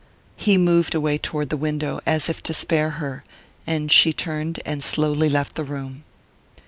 [0.35, 3.23] He moved away toward the window, as if to spare her;
[3.67, 6.05] and she turned and slowly left the room.